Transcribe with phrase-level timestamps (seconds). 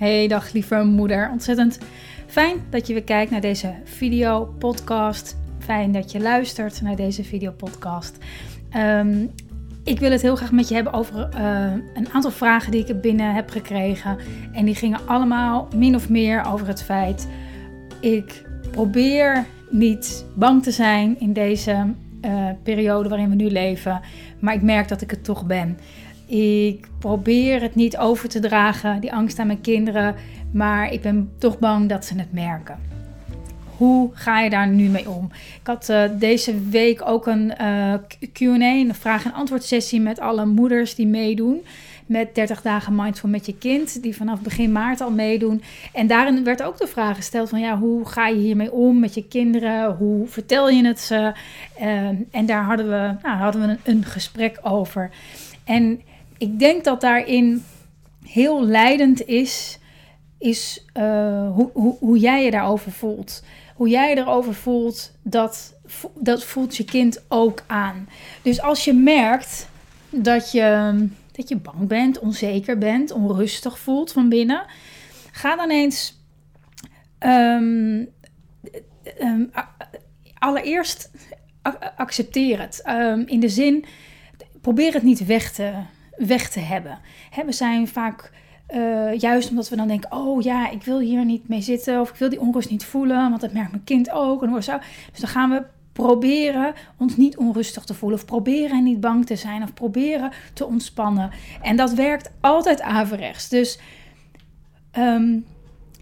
[0.00, 1.30] Hey, dag lieve moeder.
[1.30, 1.78] Ontzettend
[2.26, 5.36] fijn dat je weer kijkt naar deze video podcast.
[5.58, 8.16] Fijn dat je luistert naar deze video podcast.
[8.70, 9.26] Ehm,
[9.84, 13.00] ik wil het heel graag met je hebben over eh, een aantal vragen die ik
[13.00, 14.18] binnen heb gekregen.
[14.52, 17.28] En die gingen allemaal min of meer over het feit:
[18.00, 21.94] ik probeer niet bang te zijn in deze
[22.24, 24.00] uh, periode waarin we nu leven,
[24.38, 25.78] maar ik merk dat ik het toch ben.
[26.30, 30.14] Ik probeer het niet over te dragen, die angst aan mijn kinderen,
[30.52, 32.78] maar ik ben toch bang dat ze het merken.
[33.76, 35.30] Hoe ga je daar nu mee om?
[35.32, 37.94] Ik had uh, deze week ook een uh,
[38.32, 41.64] QA, een vraag- en antwoord sessie met alle moeders die meedoen.
[42.06, 45.62] Met 30 dagen mindful met je kind, die vanaf begin maart al meedoen.
[45.92, 49.14] En daarin werd ook de vraag gesteld van ja, hoe ga je hiermee om met
[49.14, 49.96] je kinderen?
[49.96, 51.32] Hoe vertel je het ze?
[51.80, 51.86] Uh,
[52.30, 55.10] en daar hadden we, nou, hadden we een, een gesprek over.
[55.64, 56.00] En
[56.40, 57.64] ik denk dat daarin
[58.24, 59.78] heel leidend is,
[60.38, 63.44] is uh, hoe, hoe, hoe jij je daarover voelt.
[63.74, 65.74] Hoe jij erover voelt, dat,
[66.14, 68.08] dat voelt je kind ook aan.
[68.42, 69.68] Dus als je merkt
[70.10, 74.64] dat je, dat je bang bent, onzeker bent, onrustig voelt van binnen,
[75.32, 76.20] ga dan eens
[77.18, 78.08] um,
[79.20, 79.50] um,
[80.38, 81.10] allereerst
[81.96, 82.82] accepteer het.
[82.88, 83.84] Um, in de zin,
[84.60, 85.72] probeer het niet weg te
[86.26, 86.98] weg te hebben.
[87.46, 88.32] We zijn vaak,
[88.74, 92.10] uh, juist omdat we dan denken, oh ja, ik wil hier niet mee zitten of
[92.10, 94.42] ik wil die onrust niet voelen, want dat merkt mijn kind ook.
[94.42, 94.78] En zo.
[95.10, 99.36] Dus dan gaan we proberen ons niet onrustig te voelen of proberen niet bang te
[99.36, 101.30] zijn of proberen te ontspannen.
[101.62, 103.48] En dat werkt altijd averechts.
[103.48, 103.78] Dus
[104.98, 105.46] um,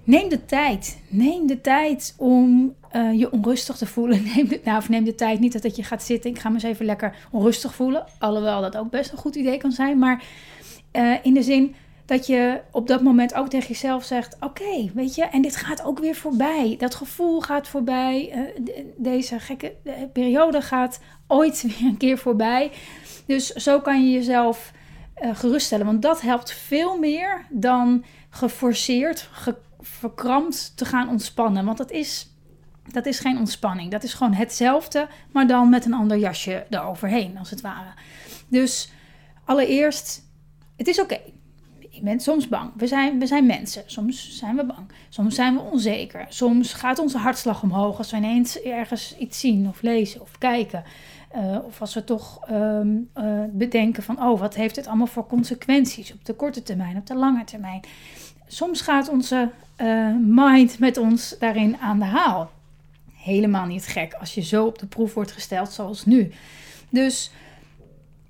[0.04, 1.02] neem de tijd.
[1.08, 4.22] Neem de tijd om uh, je onrustig te voelen.
[4.34, 6.30] Neem de, nou, of neem de tijd niet dat je gaat zitten.
[6.30, 8.04] Ik ga me eens even lekker onrustig voelen.
[8.18, 9.98] Alhoewel dat ook best een goed idee kan zijn.
[9.98, 10.22] Maar
[10.92, 15.14] uh, in de zin dat je op dat moment ook tegen jezelf zegt: Oké, weet
[15.14, 16.74] je, en dit gaat ook weer voorbij.
[16.78, 18.32] Dat gevoel gaat voorbij.
[18.62, 19.74] De, deze gekke
[20.12, 22.70] periode gaat ooit weer een keer voorbij.
[23.26, 24.72] Dus zo kan je jezelf
[25.14, 25.86] geruststellen.
[25.86, 31.64] Want dat helpt veel meer dan geforceerd, ge verkrampt te gaan ontspannen.
[31.64, 32.30] Want dat is,
[32.92, 33.90] dat is geen ontspanning.
[33.90, 37.90] Dat is gewoon hetzelfde, maar dan met een ander jasje eroverheen, als het ware.
[38.48, 38.92] Dus
[39.44, 40.22] allereerst,
[40.76, 41.18] het is oké.
[41.90, 42.70] Je bent soms bang.
[42.76, 43.82] We zijn, we zijn mensen.
[43.86, 44.92] Soms zijn we bang.
[45.08, 46.26] Soms zijn we onzeker.
[46.28, 50.84] Soms gaat onze hartslag omhoog als we ineens ergens iets zien of lezen of kijken.
[51.36, 55.26] Uh, of als we toch um, uh, bedenken van, oh, wat heeft het allemaal voor
[55.26, 57.80] consequenties op de korte termijn, op de lange termijn.
[58.46, 62.50] Soms gaat onze uh, mind met ons daarin aan de haal.
[63.28, 66.30] Helemaal niet gek als je zo op de proef wordt gesteld zoals nu.
[66.90, 67.30] Dus,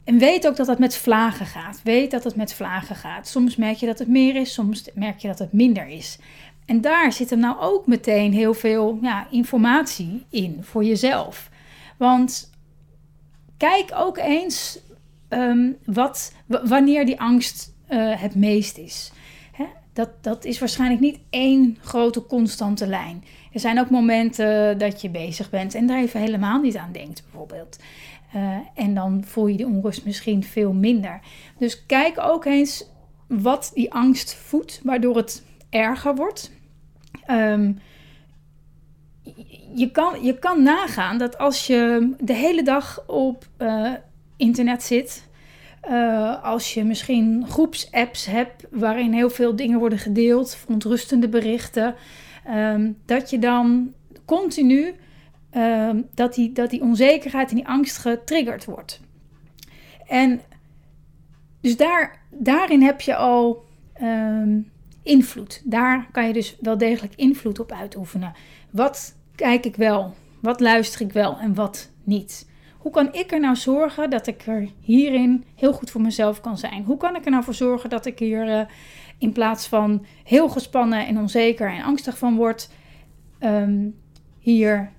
[0.04, 1.80] en weet ook dat het met vlagen gaat.
[1.84, 3.28] Weet dat het met vlagen gaat.
[3.28, 6.18] Soms merk je dat het meer is, soms merk je dat het minder is.
[6.66, 11.50] En daar zit er nou ook meteen heel veel ja, informatie in voor jezelf.
[11.96, 12.50] Want
[13.56, 14.78] kijk ook eens
[15.28, 19.12] um, wat, wanneer die angst uh, het meest is
[19.98, 23.24] dat, dat is waarschijnlijk niet één grote constante lijn.
[23.52, 27.22] Er zijn ook momenten dat je bezig bent en daar even helemaal niet aan denkt,
[27.22, 27.78] bijvoorbeeld.
[28.36, 31.20] Uh, en dan voel je die onrust misschien veel minder.
[31.58, 32.84] Dus kijk ook eens
[33.26, 36.52] wat die angst voedt, waardoor het erger wordt.
[37.30, 37.78] Um,
[39.74, 43.92] je, kan, je kan nagaan dat als je de hele dag op uh,
[44.36, 45.27] internet zit,
[45.90, 51.94] uh, als je misschien groepsapps hebt waarin heel veel dingen worden gedeeld, verontrustende berichten,
[52.48, 53.92] um, dat je dan
[54.24, 54.94] continu
[55.56, 59.00] um, dat, die, dat die onzekerheid en die angst getriggerd wordt.
[60.06, 60.40] En
[61.60, 63.64] dus daar, daarin heb je al
[64.02, 64.70] um,
[65.02, 65.62] invloed.
[65.64, 68.32] Daar kan je dus wel degelijk invloed op uitoefenen.
[68.70, 70.14] Wat kijk ik wel?
[70.40, 72.46] Wat luister ik wel en wat niet?
[72.88, 76.58] Hoe kan ik er nou zorgen dat ik er hierin heel goed voor mezelf kan
[76.58, 76.84] zijn?
[76.84, 78.60] Hoe kan ik er nou voor zorgen dat ik hier uh,
[79.18, 82.70] in plaats van heel gespannen en onzeker en angstig van word,
[83.40, 83.94] um,
[84.38, 84.92] hier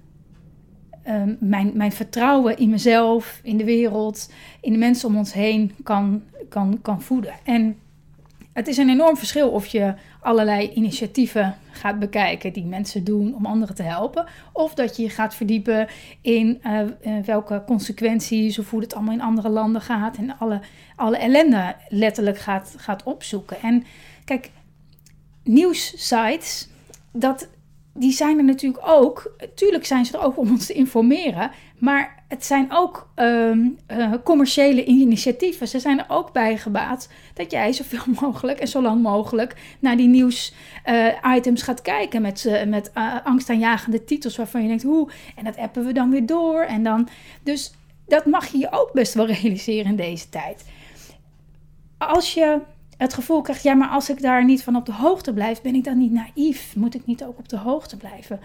[1.08, 4.32] um, mijn, mijn vertrouwen in mezelf, in de wereld,
[4.62, 7.34] in de mensen om ons heen kan, kan, kan voeden?
[7.44, 7.78] En
[8.60, 13.46] het is een enorm verschil of je allerlei initiatieven gaat bekijken die mensen doen om
[13.46, 14.26] anderen te helpen.
[14.54, 15.88] Of dat je je gaat verdiepen
[16.22, 20.18] in uh, uh, welke consequenties of hoe het allemaal in andere landen gaat.
[20.18, 20.60] En alle,
[20.96, 23.62] alle ellende letterlijk gaat, gaat opzoeken.
[23.62, 23.84] En
[24.26, 24.52] kijk,
[25.44, 26.68] nieuwssites,
[27.12, 27.50] dat,
[27.94, 29.36] die zijn er natuurlijk ook.
[29.56, 31.52] Tuurlijk zijn ze er ook om ons te informeren.
[31.78, 35.68] Maar het zijn ook ehm, eh, commerciële initiatieven.
[35.68, 39.98] Ze zijn er ook bij gebaat dat jij zoveel mogelijk en zo lang mogelijk naar
[39.98, 42.22] die nieuws-items gaat kijken.
[42.22, 42.92] Met, met
[43.24, 45.10] angstaanjagende titels waarvan je denkt, hoe?
[45.36, 46.62] En dat appen we dan weer door.
[46.62, 47.08] En dan,
[47.44, 47.74] dus
[48.08, 50.66] dat mag je je ook best wel realiseren in deze tijd.
[51.98, 52.60] Als je
[52.98, 55.76] het gevoel krijgt, ja, maar als ik daar niet van op de hoogte blijf, ben
[55.76, 56.76] ik dan niet naïef?
[56.76, 58.40] Moet ik niet ook op de hoogte blijven?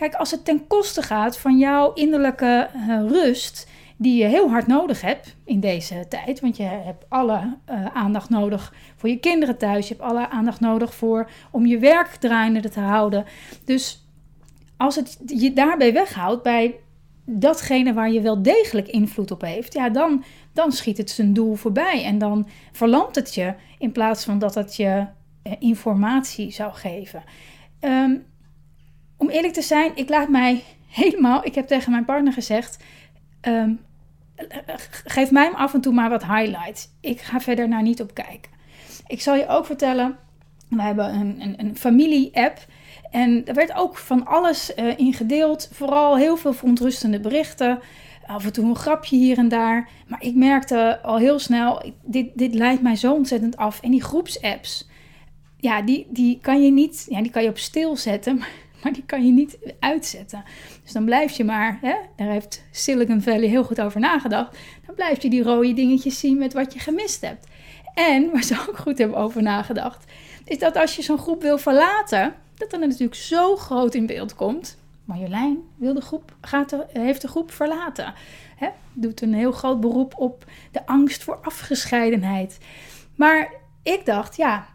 [0.00, 4.66] Kijk, als het ten koste gaat van jouw innerlijke uh, rust, die je heel hard
[4.66, 9.58] nodig hebt in deze tijd, want je hebt alle uh, aandacht nodig voor je kinderen
[9.58, 13.24] thuis, je hebt alle aandacht nodig voor om je werk draaiende te houden.
[13.64, 14.06] Dus
[14.76, 16.74] als het je daarbij weghoudt bij
[17.24, 21.54] datgene waar je wel degelijk invloed op heeft, ja, dan, dan schiet het zijn doel
[21.54, 22.04] voorbij.
[22.04, 25.06] En dan verlamt het je in plaats van dat het je
[25.42, 27.22] eh, informatie zou geven.
[27.80, 28.16] Ehm,
[29.20, 31.44] om eerlijk te zijn, ik laat mij helemaal.
[31.44, 32.84] Ik heb tegen mijn partner gezegd.
[33.40, 33.72] Ehm,
[35.04, 36.88] geef mij af en toe maar wat highlights.
[37.00, 38.50] Ik ga verder naar niet op kijken.
[39.06, 40.16] Ik zal je ook vertellen.
[40.68, 42.58] We hebben een, een, een familie-app.
[43.10, 45.68] En er werd ook van alles uh, in gedeeld.
[45.72, 47.78] Vooral heel veel verontrustende berichten.
[48.26, 49.88] Af en toe een grapje hier en daar.
[50.06, 53.80] Maar ik merkte al heel snel, dit, dit leidt mij zo ontzettend af.
[53.82, 54.88] En die groepsapps,
[55.56, 58.42] ja, die, die kan je niet, ja, die kan je op stil zetten,
[58.92, 60.44] die kan je niet uitzetten.
[60.82, 64.58] Dus dan blijf je maar, hè, daar heeft Silicon Valley heel goed over nagedacht.
[64.86, 67.46] Dan blijf je die rode dingetjes zien met wat je gemist hebt.
[67.94, 70.04] En waar ze ook goed hebben over nagedacht,
[70.44, 74.34] is dat als je zo'n groep wil verlaten, dat er natuurlijk zo groot in beeld
[74.34, 74.78] komt.
[75.04, 78.14] Marjolein wil de groep, gaat heeft de groep verlaten.
[78.56, 78.68] Hè?
[78.92, 82.58] Doet een heel groot beroep op de angst voor afgescheidenheid.
[83.14, 84.66] Maar ik dacht, ja,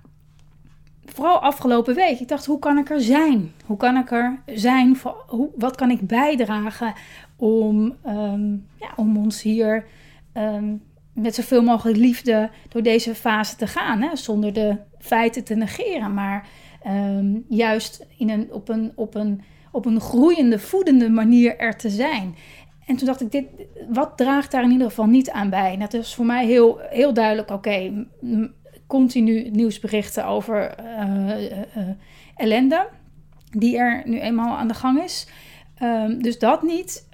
[1.05, 3.51] vooral afgelopen week, ik dacht, hoe kan ik er zijn?
[3.65, 4.95] Hoe kan ik er zijn?
[4.95, 6.93] Voor, hoe, wat kan ik bijdragen
[7.35, 9.85] om, ehm, ja, om ons hier
[10.37, 14.01] um, met zoveel mogelijk liefde door deze fase te gaan?
[14.01, 14.15] Hè?
[14.15, 16.47] Zonder de feiten te negeren, maar
[16.85, 19.41] Ehm, juist in een, op, een, op, een,
[19.71, 22.35] op een groeiende, voedende manier er te zijn.
[22.85, 23.45] En toen dacht ik, dit,
[23.89, 25.77] wat draagt daar in ieder geval niet aan bij?
[25.77, 28.05] Dat is voor mij heel, heel duidelijk, oké,
[28.87, 31.89] continu nieuwsberichten over uh, uh,
[32.35, 32.87] ellende,
[33.51, 35.27] die er nu eenmaal aan de gang is.
[35.81, 37.07] Um, dus dat niet.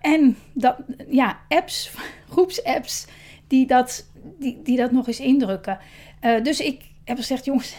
[0.00, 0.76] En dat,
[1.08, 1.90] ja, apps,
[2.32, 3.06] groepsapps,
[3.46, 5.78] die dat, die, die dat nog eens indrukken.
[6.42, 7.76] dus ik heb gezegd, jongens,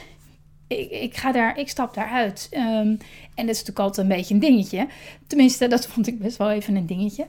[0.67, 2.50] ik, ik, ga daar, ik stap daaruit.
[2.51, 4.88] Um, en dat is natuurlijk altijd een beetje een dingetje.
[5.27, 7.27] Tenminste, dat vond ik best wel even een dingetje.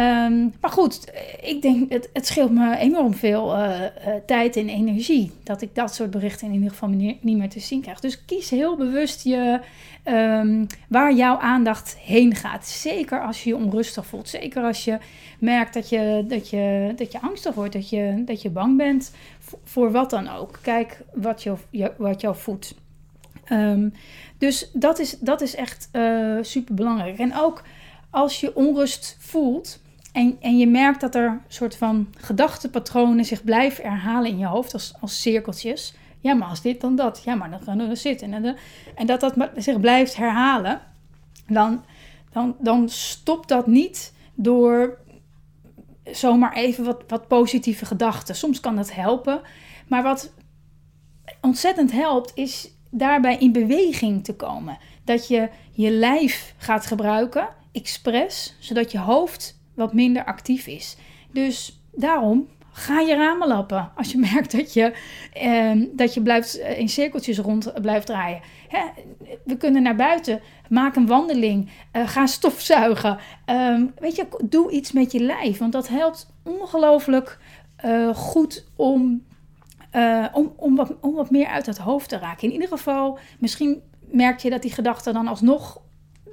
[0.00, 1.12] Um, maar goed,
[1.42, 5.30] ik denk, het, het scheelt me enorm veel uh, uh, tijd en energie.
[5.42, 8.00] Dat ik dat soort berichten in ieder geval niet meer te zien krijg.
[8.00, 9.60] Dus kies heel bewust je,
[10.04, 12.66] um, waar jouw aandacht heen gaat.
[12.66, 14.28] Zeker als je je onrustig voelt.
[14.28, 14.98] Zeker als je
[15.38, 17.72] merkt dat je, dat je, dat je angstig wordt.
[17.72, 19.12] Dat je, dat je bang bent
[19.64, 20.58] voor wat dan ook.
[20.62, 21.54] Kijk wat, je,
[21.96, 22.74] wat jou voedt.
[23.52, 23.92] Um,
[24.38, 27.18] dus dat is, dat is echt uh, super belangrijk.
[27.18, 27.62] En ook
[28.10, 29.80] als je onrust voelt
[30.18, 34.72] en, en je merkt dat er soort van gedachtepatronen zich blijven herhalen in je hoofd
[34.72, 35.94] als, als cirkeltjes.
[36.20, 37.22] Ja, maar als dit dan dat.
[37.24, 38.32] Ja, maar dan gaan we zitten.
[38.32, 38.56] En,
[38.94, 40.80] en dat dat zich blijft herhalen.
[41.46, 41.84] Dan,
[42.32, 44.98] dan, dan stopt dat niet door
[46.04, 48.34] zomaar even wat, wat positieve gedachten.
[48.34, 49.40] Soms kan dat helpen.
[49.88, 50.32] Maar wat
[51.40, 54.78] ontzettend helpt, is daarbij in beweging te komen.
[55.04, 60.96] Dat je je lijf gaat gebruiken, expres, zodat je hoofd wat minder actief is.
[61.32, 63.90] Dus daarom ga je ramen lappen.
[63.96, 64.92] Als je merkt dat je,
[65.32, 68.40] eh, dat je blijft, eh, in cirkeltjes rond blijft draaien.
[68.68, 68.80] Hè?
[69.44, 70.40] We kunnen naar buiten.
[70.68, 71.70] Maak een wandeling.
[71.92, 73.18] Uh, ga stofzuigen.
[73.46, 75.58] Uh, weet je, doe iets met je lijf.
[75.58, 77.38] Want dat helpt ongelooflijk
[78.14, 79.24] goed om,
[80.32, 82.48] om, om, wat, om wat meer uit het hoofd te raken.
[82.48, 85.80] In ieder geval, misschien merk je dat die gedachten dan alsnog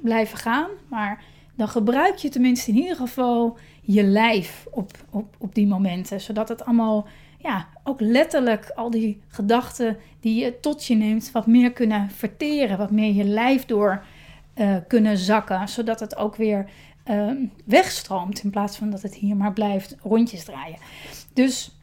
[0.01, 0.69] blijven gaan.
[0.89, 1.23] Maar
[1.55, 6.21] dan gebruik je tenminste in ieder geval je lijf op, op, op die momenten.
[6.21, 7.07] Zodat het allemaal,
[7.37, 12.77] ja, ook letterlijk al die gedachten die je tot je neemt, wat meer kunnen verteren.
[12.77, 14.05] Wat meer je lijf door
[14.55, 15.67] uh, kunnen zakken.
[15.67, 16.69] Zodat het ook weer
[17.05, 17.31] uh,
[17.65, 20.77] wegstroomt in plaats van dat het hier maar blijft rondjes draaien.
[21.33, 21.79] Dus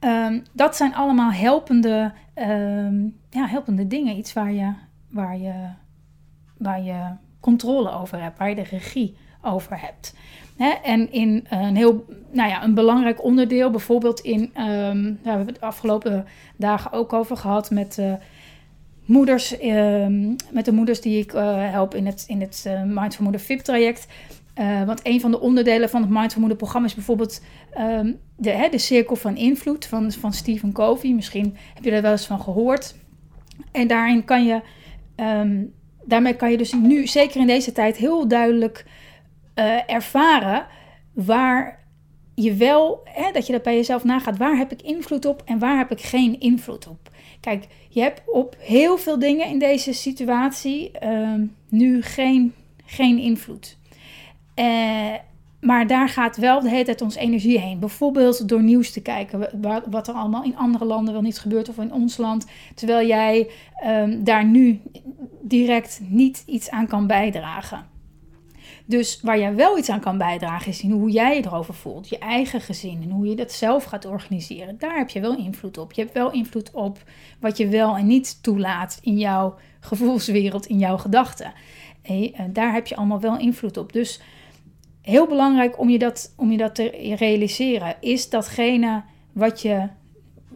[0.00, 4.16] um, dat zijn allemaal helpende, um, ja, helpende dingen.
[4.16, 4.72] Iets waar je,
[5.08, 5.68] waar je,
[6.58, 10.14] waar je controle over hebt, waar je de regie over hebt.
[10.82, 15.60] en in een heel, nou ja, een belangrijk onderdeel, bijvoorbeeld in, nou, we hebben het
[15.60, 17.98] de afgelopen dagen ook over gehad met
[19.04, 23.22] moeders, um, met de moeders die ik uh, help in het, in het uh, Mindful
[23.22, 24.06] Moeder VIP traject.
[24.58, 27.42] Uh, want een van de onderdelen van het Mindful Moeder programma is bijvoorbeeld
[27.78, 31.12] um, de, de cirkel van invloed van, van Stephen Covey.
[31.12, 32.94] Misschien heb je er wel eens van gehoord.
[33.72, 34.60] En daarin kan je,
[36.04, 38.84] daarmee kan je dus nu, zeker in deze tijd, heel duidelijk
[39.54, 40.66] uh, ervaren
[41.12, 41.84] waar
[42.34, 45.58] je wel, hè, dat je dat bij jezelf nagaat, waar heb ik invloed op en
[45.58, 47.10] waar heb ik geen invloed op.
[47.40, 51.34] Kijk, je hebt op heel veel dingen in deze situatie uh,
[51.68, 53.78] nu geen, geen invloed.
[54.56, 55.14] Uh,
[55.64, 57.78] maar daar gaat wel de hele tijd onze energie heen.
[57.78, 59.48] Bijvoorbeeld door nieuws te kijken,
[59.90, 62.46] wat er allemaal in andere landen wel niet gebeurt of in ons land.
[62.74, 63.48] Terwijl jij
[63.86, 64.80] um, daar nu
[65.40, 67.86] direct niet iets aan kan bijdragen.
[68.86, 72.08] Dus waar jij wel iets aan kan bijdragen is hoe jij je erover voelt.
[72.08, 74.78] Je eigen gezin en hoe je dat zelf gaat organiseren.
[74.78, 75.92] Daar heb je wel invloed op.
[75.92, 76.98] Je hebt wel invloed op
[77.40, 81.52] wat je wel en niet toelaat in jouw gevoelswereld, in jouw gedachten.
[82.34, 83.92] En daar heb je allemaal wel invloed op.
[83.92, 84.20] Dus
[85.04, 89.88] heel belangrijk om je dat, om je dat te realiseren is datgene wat je,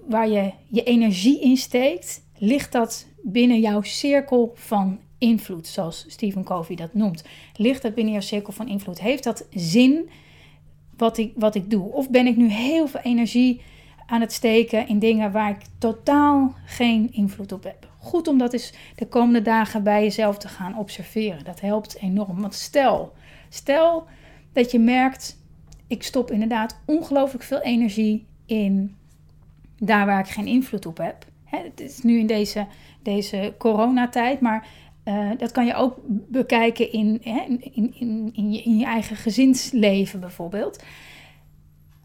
[0.07, 6.45] waar je je energie in steekt, ligt dat binnen jouw cirkel van invloed, zoals Stephen
[6.45, 7.25] Covey dat noemt.
[7.57, 9.01] Ligt dat binnen jouw cirkel van invloed?
[9.01, 10.09] Heeft dat zin
[10.97, 11.93] wat ik, wat ik doe?
[11.93, 13.61] Of ben ik nu heel veel energie
[14.07, 17.89] aan het steken in dingen waar ik totaal geen invloed op heb?
[17.99, 21.45] Goed om dat eens de komende dagen bij jezelf te gaan observeren.
[21.45, 22.41] Dat helpt enorm.
[22.41, 23.13] Want stel,
[23.49, 24.07] stel
[24.53, 25.39] dat je merkt,
[25.87, 28.97] ik stop inderdaad ongelooflijk veel energie in
[29.79, 31.25] daar waar ik geen invloed op heb.
[31.45, 32.67] het is nu in deze,
[33.03, 34.67] deze coronatijd, maar
[35.05, 40.21] uh, dat kan je ook bekijken in, in, in, in, je, in je eigen gezinsleven
[40.21, 40.83] bijvoorbeeld.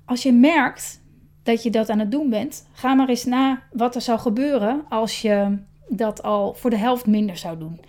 [0.05, 1.01] Als je merkt
[1.43, 4.83] dat je dat aan het doen bent, ga maar eens na wat er zou gebeuren
[4.89, 5.57] als je
[5.87, 7.79] dat al voor de helft minder zou doen.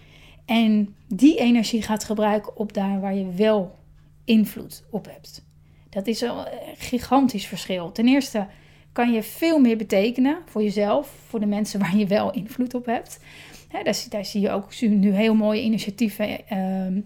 [0.44, 3.78] En die energie gaat gebruiken op daar waar je wel
[4.24, 5.44] invloed op hebt.
[5.90, 7.92] Dat is een gigantisch verschil.
[7.92, 8.46] Ten eerste
[8.92, 12.86] kan je veel meer betekenen voor jezelf, voor de mensen waar je wel invloed op
[12.86, 13.20] hebt.
[14.10, 17.00] daar, zie je ook nu heel mooie initiatieven ehm,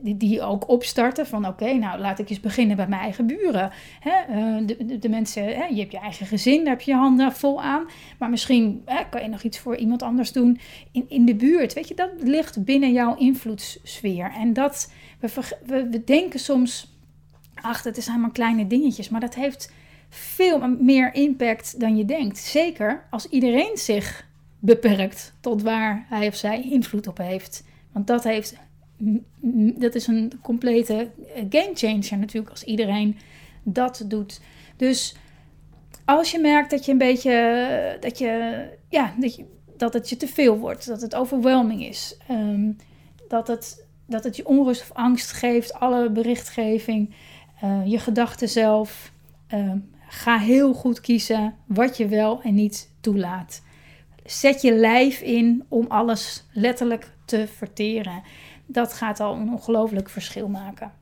[0.00, 3.70] die, die ook opstarten van oké, nou laat ik eens beginnen bij mijn eigen buren.
[4.02, 7.62] Eh, de, de, mensen, je hebt je eigen gezin, daar heb je je handen vol
[7.62, 7.86] aan.
[8.18, 10.58] Maar misschien kan je nog iets voor iemand anders doen
[10.92, 11.72] in, in de buurt.
[11.72, 14.32] Weet je, dat ligt binnen jouw invloedssfeer.
[14.38, 14.92] En dat,
[15.22, 16.96] we, we, denken soms,
[17.54, 19.08] ach, dat zijn maar kleine dingetjes.
[19.08, 19.72] Maar dat heeft
[20.08, 22.38] veel meer impact dan je denkt.
[22.38, 24.26] Zeker als iedereen zich
[24.58, 27.64] beperkt tot waar hij of zij invloed op heeft.
[27.92, 28.56] Want dat heeft
[29.74, 33.18] dat is een complete game changer natuurlijk als iedereen
[33.62, 34.40] dat doet.
[34.76, 35.16] Dus
[36.04, 39.38] als je merkt dat je een beetje dat je ja dat,
[39.76, 42.76] dat het je te veel wordt, dat het overwhelming is, um,
[43.28, 47.14] dat, het, dat het je onrust of angst geeft, alle berichtgeving,
[47.64, 49.12] uh, je gedachten zelf.
[49.54, 49.72] Uh,
[50.08, 53.62] ga heel goed kiezen wat je wel en niet toelaat.
[54.24, 58.22] Zet je lijf in om alles letterlijk te verteren
[58.66, 60.92] dat gaat al een ongelooflijk verschil maken.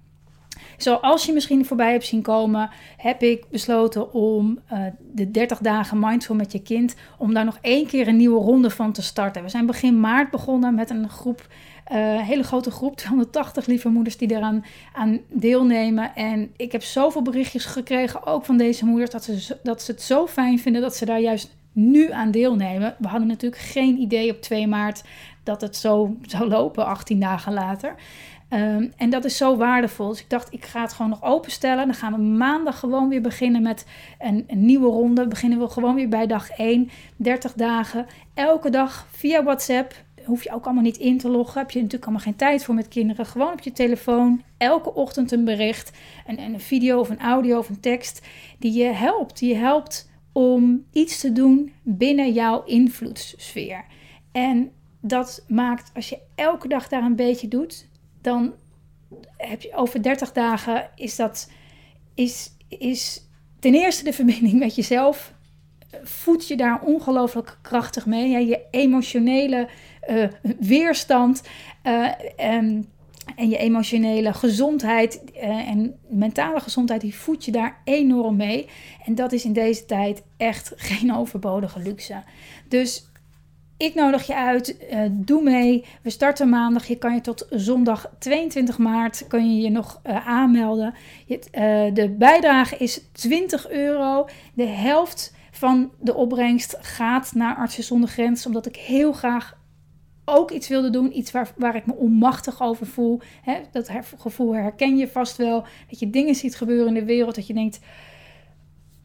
[0.76, 5.99] Zoals je misschien voorbij hebt zien komen, heb ik besloten om uh, de 30 dagen
[5.99, 9.42] mindful met je kind, om daar nog één keer een nieuwe ronde van te starten.
[9.42, 11.47] We zijn begin maart begonnen met een groep,
[11.92, 16.14] uh, hele grote groep, 280 lieve moeders die eraan aan deelnemen.
[16.14, 20.02] En ik heb zoveel berichtjes gekregen, ook van deze moeders, dat ze, dat ze het
[20.02, 22.94] zo fijn vinden dat ze daar juist nu aan deelnemen.
[22.99, 25.02] We hadden natuurlijk geen idee op 2 maart
[25.42, 27.94] dat het zo zou lopen 18 dagen later.
[28.50, 30.09] Ehm, en dat is zo waardevol.
[30.09, 31.87] Dus ik dacht, ik ga het gewoon nog openstellen.
[31.87, 33.87] Dan gaan we maandag gewoon weer beginnen met
[34.18, 35.28] een, een nieuwe ronde.
[35.28, 38.06] Beginnen we gewoon weer bij dag 1, 30 dagen.
[38.35, 39.94] Elke dag via WhatsApp.
[40.30, 41.60] Hoef je ook allemaal niet in te loggen.
[41.60, 43.26] Heb je natuurlijk allemaal geen tijd voor met kinderen.
[43.26, 44.42] Gewoon op je telefoon.
[44.56, 45.92] Elke ochtend een bericht.
[46.26, 48.26] Een, een video of een audio of een tekst.
[48.58, 49.38] Die je helpt.
[49.38, 53.84] Die je helpt om iets te doen binnen jouw invloedssfeer.
[54.32, 54.70] En
[55.00, 57.88] dat maakt, als je elke dag daar een beetje doet,
[58.20, 58.52] dan
[59.37, 61.50] heb je over 30 dagen is dat,
[62.14, 63.26] is, is
[63.58, 65.34] ten eerste de verbinding met jezelf,
[66.02, 68.46] voed je daar ongelooflijk krachtig mee.
[68.46, 69.68] Je emotionele
[70.10, 71.42] uh, weerstand
[71.84, 72.88] uh, en,
[73.36, 78.68] en je emotionele gezondheid uh, en mentale gezondheid, die voed je daar enorm mee.
[79.04, 82.22] En dat is in deze tijd echt geen overbodige luxe.
[82.68, 83.04] Dus
[83.76, 84.76] ik nodig je uit,
[85.10, 85.84] doe mee.
[86.02, 86.86] We starten maandag.
[86.86, 90.94] Je kan je tot zondag 22 maart kun je, je nog aanmelden.
[91.26, 91.38] Je,
[91.94, 94.28] de bijdrage is 20 euro.
[94.54, 99.58] De helft van de opbrengst gaat naar Artsen zonder Grens, omdat ik heel graag
[100.30, 101.18] ook iets wilde doen.
[101.18, 103.20] Iets waar, waar ik me onmachtig over voel.
[103.42, 105.64] Hè, dat gevoel herken je vast wel.
[105.88, 107.34] Dat je dingen ziet gebeuren in de wereld.
[107.34, 107.80] Dat je denkt,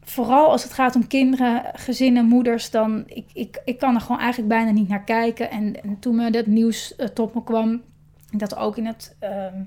[0.00, 4.20] vooral als het gaat om kinderen, gezinnen, moeders, dan ik, ik, ik kan er gewoon
[4.20, 5.50] eigenlijk bijna niet naar kijken.
[5.50, 7.82] En, en toen me dat nieuws uh, tot me kwam,
[8.30, 9.62] dat ook in het ehm,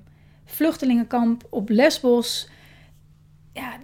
[0.45, 2.49] vluchtelingenkamp op Lesbos,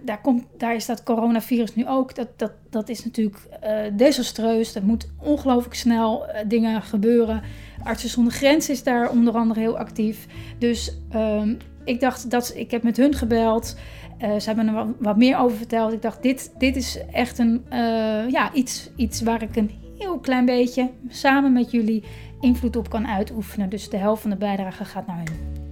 [0.06, 2.14] daar, komt, daar is dat coronavirus nu ook.
[2.14, 4.74] Dat, dat, dat is natuurlijk uh, desastreus.
[4.74, 7.42] Er moet ongelooflijk snel uh, dingen gebeuren.
[7.82, 10.26] Artsen zonder Grenzen is daar onder andere heel actief.
[10.58, 13.76] Dus um, ik dacht dat ik heb met hun gebeld.
[14.22, 15.92] Uh, ze hebben er wat, meer over verteld.
[15.92, 17.64] Ik dacht, dit, dit is echt een,
[18.30, 22.04] ja, iets, iets waar ik een heel klein beetje samen met jullie
[22.40, 23.68] invloed op kan uitoefenen.
[23.68, 25.64] Dus de helft van de bijdrage gaat naar hun.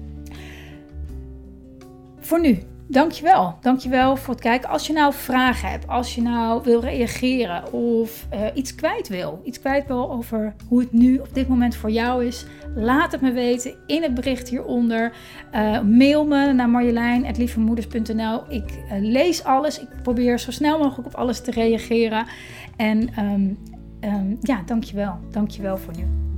[2.20, 3.58] Voor nu Dankjewel.
[3.60, 4.68] Dankjewel voor het kijken.
[4.70, 9.40] Als je nou vragen hebt, als je nou wil reageren of uh, iets kwijt wil,
[9.44, 13.20] iets kwijt wil over hoe het nu op dit moment voor jou is, laat het
[13.20, 15.12] me weten in het bericht hieronder.
[15.54, 18.42] Uh, mail me naar marjolein.lievemoeders.nl.
[18.48, 19.80] Ik uh, lees alles.
[19.80, 22.26] Ik probeer zo snel mogelijk op alles te reageren.
[22.76, 23.58] En um,
[24.00, 25.18] um, ja, dankjewel.
[25.30, 26.33] Dankjewel voor nu.